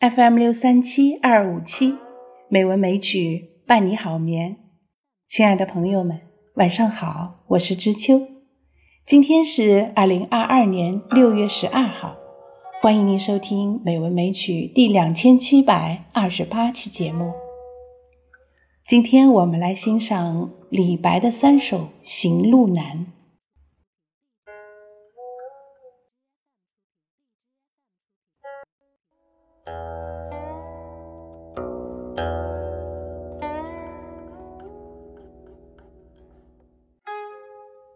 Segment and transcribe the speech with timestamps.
[0.00, 1.96] FM 六三七二五七，
[2.48, 4.56] 美文美曲伴你好眠。
[5.28, 6.22] 亲爱的朋友们，
[6.56, 8.26] 晚上好，我是知秋。
[9.06, 12.16] 今天是二零二二年六月十二号，
[12.80, 17.32] 欢迎您收听《美文美曲》第两千七百二十八期节目。
[18.84, 22.84] 今天我们来欣赏李白的三首《行路难》。《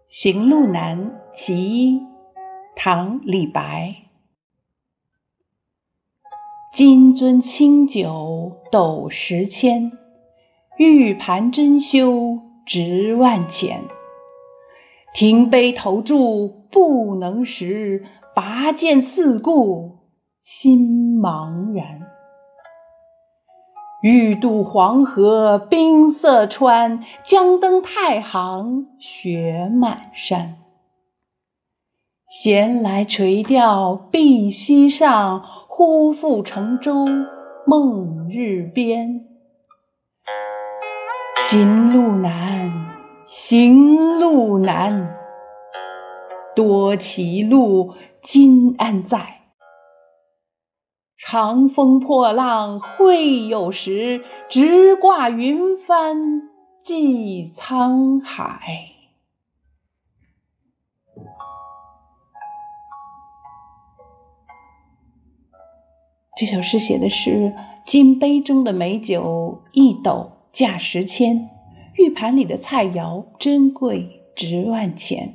[0.09, 1.99] 行路难·其一》
[2.77, 3.97] 唐·李白。
[6.73, 9.91] 金樽清酒斗十千，
[10.77, 13.81] 玉盘珍羞直万钱。
[15.15, 19.99] 停杯投箸不能食，拔剑四顾
[20.43, 22.03] 心茫然。
[24.03, 30.57] 欲渡黄河冰塞川，将登太行雪满山。
[32.29, 37.07] 闲来垂钓碧溪上，忽复乘舟
[37.67, 39.26] 梦日边。
[41.49, 42.73] 行路难，
[43.25, 45.15] 行路难，
[46.57, 49.43] 多歧路，今安在？
[51.17, 56.17] 长风破浪会有时，直挂云帆
[56.83, 58.61] 济沧海。
[66.37, 71.51] 这首诗写的是金杯中的美酒一斗价十千，
[71.97, 75.35] 玉盘里的菜肴珍贵值万钱。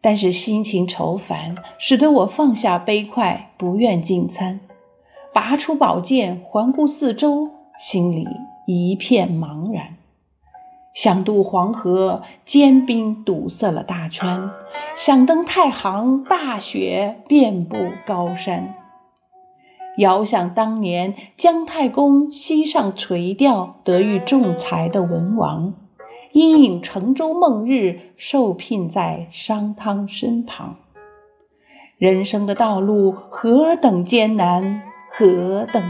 [0.00, 4.58] 但是心情愁烦，使得我放下杯筷，不愿进餐。
[5.32, 8.26] 拔出宝剑，环顾四周，心里
[8.66, 9.94] 一片茫然。
[10.92, 14.50] 想渡黄河，坚冰堵塞了大川；
[14.96, 18.74] 想登太行，大雪遍布高山。
[19.98, 25.74] 遥想当年姜太公膝上垂钓，得遇仲裁的文王，
[26.32, 30.76] 因引乘舟梦日，受聘在商汤身旁。
[31.98, 34.82] 人生的道路何等艰难！
[35.14, 35.82] 何等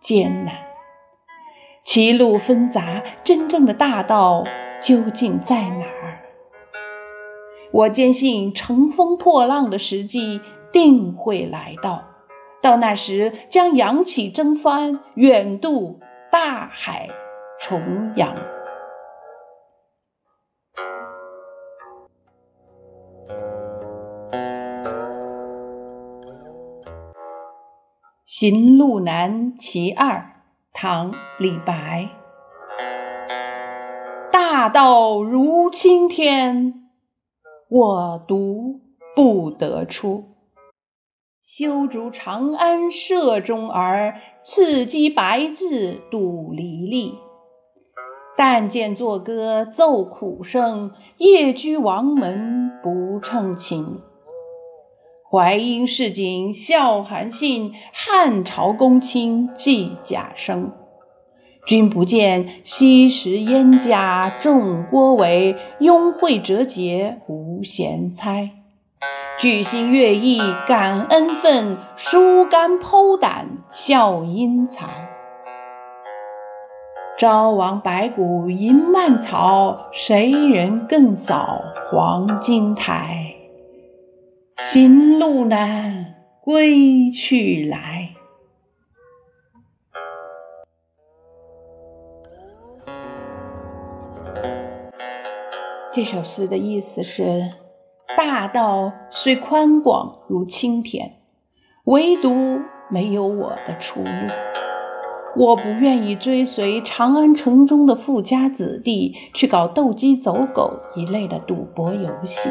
[0.00, 0.54] 艰难！
[1.82, 4.44] 歧路纷杂，真正的大道
[4.80, 6.20] 究竟在哪儿？
[7.72, 10.40] 我坚信乘风破浪的时机
[10.72, 12.04] 定会来到，
[12.62, 15.98] 到那时将扬起征帆，远渡
[16.30, 17.08] 大海，
[17.60, 18.36] 重洋。
[28.24, 30.16] 《行路难·其二》
[30.72, 32.08] 唐·李白。
[34.30, 36.88] 大道如青天，
[37.68, 38.80] 我独
[39.16, 40.31] 不得出。
[41.54, 47.12] 修竹长安社中儿，赐鸡白字赌离离。
[48.38, 54.00] 但见作歌奏苦声，夜居王门不称情。
[55.30, 60.72] 淮阴市井笑韩信，汉朝公卿寄贾生。
[61.66, 68.61] 君不见，昔时燕家重郭维，拥会折节无闲猜。
[69.42, 70.38] 巨星乐毅
[70.68, 74.86] 感恩愤，疏肝剖胆笑英才。
[77.18, 81.60] 朝王白骨迎蔓草，谁人更扫
[81.90, 83.34] 黄金台？
[84.58, 88.10] 行路难，归去来。
[95.92, 97.50] 这首诗的意思是：
[98.24, 101.14] 大道虽宽广如青田，
[101.84, 104.08] 唯独没有我的出路。
[105.36, 112.48] 我不愿意追随长安城中的富家子弟去搞斗鸡走狗一类的赌博游戏。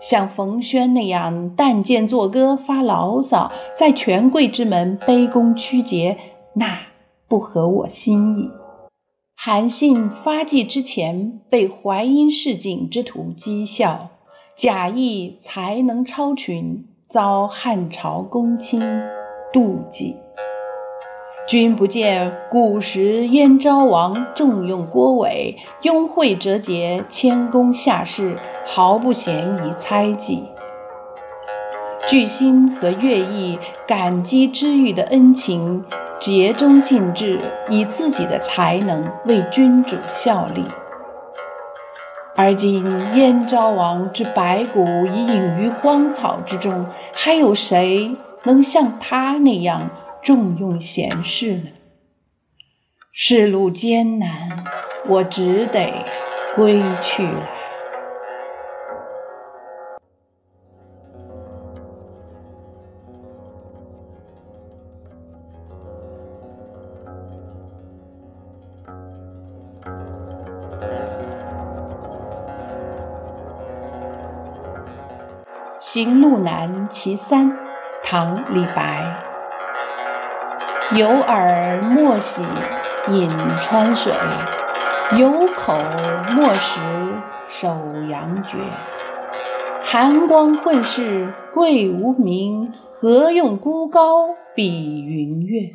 [0.00, 6.16] 像冯轩那样但见作歌发牢骚，在权贵之门卑躬屈节，
[6.54, 6.78] 那
[7.28, 8.50] 不合我心意。
[9.36, 14.08] 韩信发迹之前被淮阴市井之徒讥笑，
[14.60, 18.80] 贾谊才能超群，遭汉朝公卿
[19.52, 20.16] 妒忌。
[21.46, 30.42] 君不见古时燕昭王重用郭伟，拥会折节，谦恭下士，毫不嫌疑猜忌。
[32.08, 35.84] 巨星和乐毅感激知遇的恩情，
[36.18, 37.40] 竭忠尽智，
[37.70, 40.64] 以自己的才能为君主效力。
[42.40, 42.84] 而今
[43.16, 48.14] 燕昭王之白骨已隐于荒草之中，还有谁
[48.44, 49.90] 能像他那样
[50.22, 51.70] 重用贤士呢？
[53.12, 54.62] 世路艰难，
[55.08, 55.92] 我只得
[56.54, 57.40] 归去了。
[75.98, 77.50] 《行路难·其三》
[78.04, 79.20] 唐·李白。
[80.96, 82.40] 有耳莫喜
[83.08, 83.28] 饮
[83.60, 84.12] 川水，
[85.16, 85.74] 有口
[86.36, 86.78] 莫食
[87.48, 87.74] 守
[88.08, 88.58] 阳绝。
[89.82, 95.74] 寒光混世贵无名，何用孤高比云月？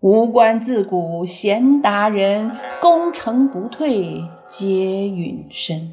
[0.00, 5.92] 无官自古贤达人，功成不退皆陨身。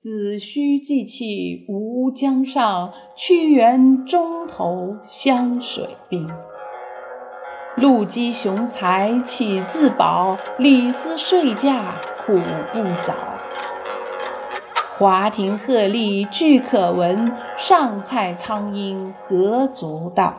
[0.00, 6.28] 子虚计气吴江上，屈原中投湘水滨。
[7.74, 10.38] 陆机雄才岂自保？
[10.56, 12.34] 李斯睡驾苦
[12.72, 13.12] 不早。
[14.98, 20.38] 华亭鹤唳俱可闻，上蔡苍鹰何足道？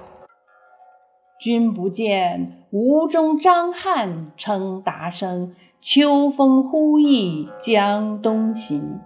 [1.37, 9.01] 君不见，吴中张翰称达声，秋风呼吁江东行。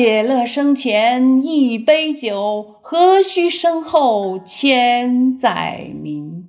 [0.00, 6.46] 且乐生前一杯酒，何须身后千载名？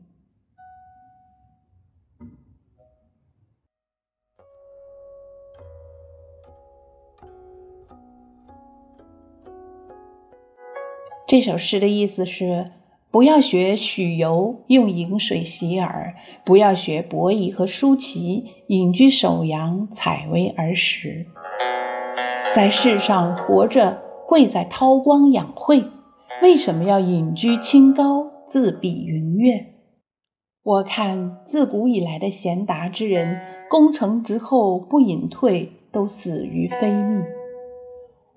[11.26, 12.70] 这首诗的意思是：
[13.10, 16.14] 不要学许由用饮水洗耳，
[16.46, 21.26] 不要学伯夷和舒淇隐居首阳采薇而食。
[22.52, 25.86] 在世上活着，贵在韬光养晦。
[26.42, 29.68] 为什么要隐居清高，自比云月？
[30.64, 37.24] 我看自古以来的贤达之人，功成之后不隐退，都死于非命。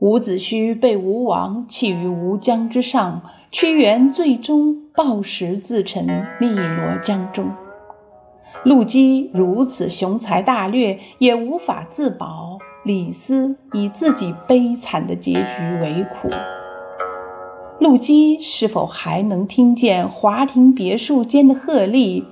[0.00, 6.06] 伍子胥被吴王弃于吴江之上，屈原最终暴食自沉
[6.38, 7.50] 汨罗江中。
[8.62, 12.58] 陆机如此雄才大略，也无法自保。
[12.84, 15.40] 李斯以自己悲惨的结局
[15.80, 16.28] 为苦，
[17.78, 22.24] 陆机是否还能听见华亭别墅间的鹤唳？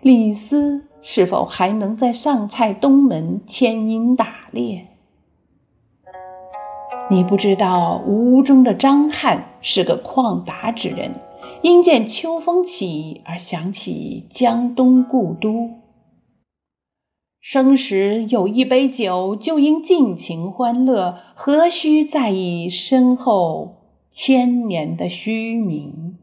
[0.00, 4.86] 李斯是否还能在上蔡东门牵鹰打猎？
[7.10, 11.16] 你不知道吴中的张翰是个旷达之人，
[11.60, 15.68] 因见秋风起而想起江东故都。
[17.40, 23.76] 生时有一杯酒，就应尽情欢乐，何须在意身后
[24.10, 26.18] 千年的虚名？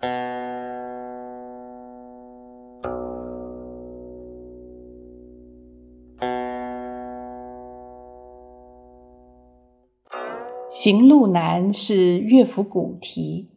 [10.78, 13.48] 《行路难》是乐府古题。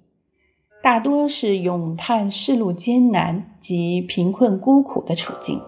[0.89, 5.62] 大多是咏叹世路艰难及贫困孤苦的处境。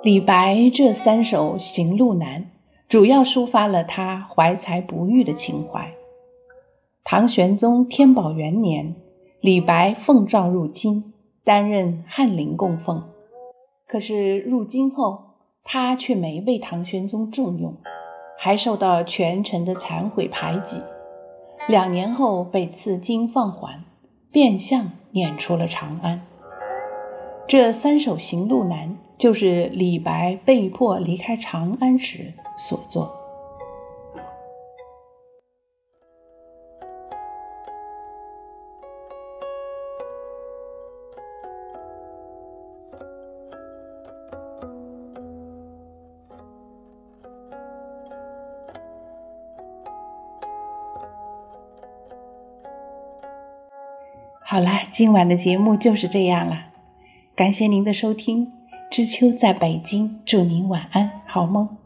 [0.00, 2.42] 李白这三首《行路难》，
[2.88, 5.90] 主要抒发了他怀才不遇的情怀。
[7.02, 8.94] 唐玄宗天宝元年，
[9.40, 11.12] 李白奉诏入京，
[11.42, 13.02] 担任翰林供奉。
[13.88, 15.18] 可是入京后，
[15.64, 17.74] 他却没被唐玄宗重用，
[18.38, 20.80] 还受到权臣的残毁排挤。
[21.66, 23.82] 两年后被赐金放还。
[24.32, 26.22] 变相撵出了长安。
[27.46, 33.21] 这三首行路难，就是李白被迫离开长安时所作。
[54.52, 56.66] 好了，今晚的节目就是这样了，
[57.34, 58.52] 感谢您的收听。
[58.90, 61.81] 知秋在北京，祝您晚安，好梦。